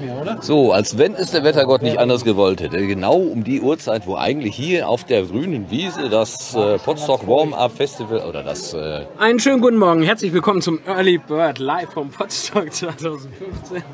[0.00, 0.38] mehr?
[0.40, 2.84] So, als wenn es der Wettergott nicht anders gewollt hätte.
[2.84, 7.70] Genau um die Uhrzeit, wo eigentlich hier auf der grünen Wiese das äh, Potsdok Warm-Up
[7.70, 10.02] Festival oder das äh, Einen schönen guten Morgen.
[10.02, 13.84] Herzlich willkommen zum Early Bird live vom Potsdok 2015.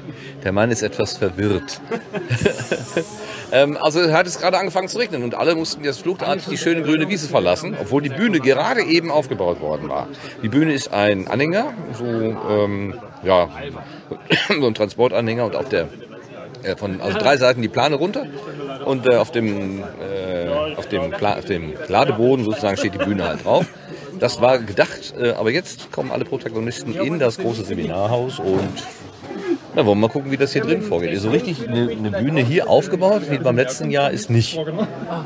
[0.43, 1.83] Der Mann ist etwas verwirrt.
[3.53, 6.81] ähm, also hat es gerade angefangen zu regnen und alle mussten jetzt fluchtartig die schöne
[6.81, 10.09] grüne Wiese verlassen, obwohl die Bühne gerade eben aufgebaut worden war.
[10.43, 13.49] Die Bühne ist ein Anhänger, so ähm, ja,
[14.61, 15.89] so ein Transportanhänger und auf der
[16.63, 18.27] äh, von also drei Seiten die Plane runter
[18.85, 23.45] und äh, auf dem äh, auf dem auf dem Ladeboden sozusagen steht die Bühne halt
[23.45, 23.67] drauf.
[24.19, 28.83] Das war gedacht, äh, aber jetzt kommen alle Protagonisten in das große Seminarhaus und
[29.75, 31.17] na, wollen wir mal gucken, wie das hier drin vorgeht.
[31.21, 34.59] So richtig eine, eine Bühne hier aufgebaut, wie beim letzten Jahr, ist nicht.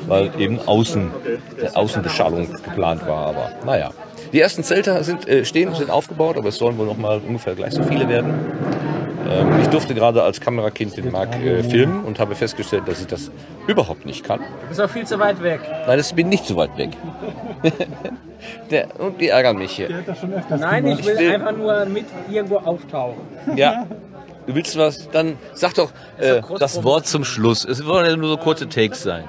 [0.07, 1.11] Weil eben außen,
[1.73, 3.29] Außenbeschallung geplant war.
[3.29, 3.93] Aber naja.
[4.33, 7.55] Die ersten Zelte sind, äh, stehen, sind aufgebaut, aber es sollen wohl noch mal ungefähr
[7.55, 8.33] gleich so viele werden.
[9.31, 13.07] Ähm, ich durfte gerade als Kamerakind den Marc äh, filmen und habe festgestellt, dass ich
[13.07, 13.31] das
[13.67, 14.41] überhaupt nicht kann.
[14.41, 15.61] Du bist auch viel zu weit weg.
[15.87, 16.91] Nein, ich bin nicht so weit weg.
[18.71, 19.89] Der, und die ärgern mich hier.
[20.59, 23.21] Nein, ich will, will- einfach nur mit irgendwo auftauchen.
[23.55, 23.87] Ja.
[24.47, 25.09] Du willst was?
[25.11, 26.83] Dann sag doch äh, das.
[26.83, 27.65] Wort zum Schluss.
[27.65, 29.25] Es wollen ja nur so kurze Takes sein.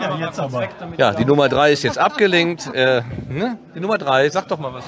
[0.00, 0.68] Ja, jetzt aber.
[0.96, 2.72] Ja, die Nummer 3 ist jetzt abgelenkt.
[2.74, 3.58] Äh, ne?
[3.74, 4.84] Die Nummer 3, sag doch mal was.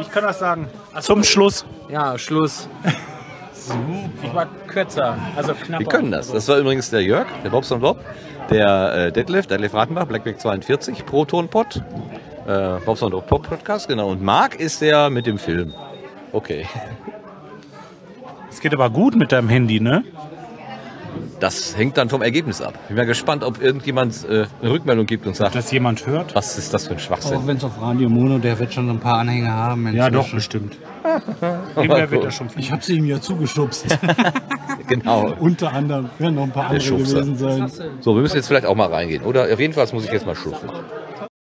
[0.00, 0.68] Ich kann das sagen.
[1.00, 1.64] Zum Schluss.
[1.88, 2.68] Ja, Schluss.
[4.22, 5.80] Ich war kürzer, also knapper.
[5.80, 6.32] Wir können das.
[6.32, 8.04] Das war übrigens der Jörg, der Bobson Bob,
[8.50, 11.82] der äh, Detlef, Detlef Ratenbach, Blackback 42, Proton Pod,
[12.46, 14.08] äh, Bobson Bob Pop Podcast, genau.
[14.10, 15.72] Und Marc ist der mit dem Film.
[16.32, 16.66] Okay.
[18.50, 20.04] Es geht aber gut mit deinem Handy, ne?
[21.42, 22.74] Das hängt dann vom Ergebnis ab.
[22.82, 26.36] Ich bin mal gespannt, ob irgendjemand äh, eine Rückmeldung gibt und sagt, Dass jemand hört.
[26.36, 27.36] was ist das für ein Schwachsinn.
[27.36, 29.92] Auch wenn es auf Radio Mono, der wird schon ein paar Anhänger haben.
[29.92, 30.12] Ja, inzwischen.
[30.12, 30.78] doch, bestimmt.
[31.74, 33.86] Irgendwer wird das schon Ich habe sie ihm ja zugeschubst.
[34.88, 35.32] Genau.
[35.38, 37.20] Unter anderem werden noch ein paar andere Schubser.
[37.22, 37.90] gewesen sein.
[38.00, 39.22] So, wir müssen jetzt vielleicht auch mal reingehen.
[39.22, 40.84] Oder auf jeden Fall muss ich jetzt mal Schluss machen.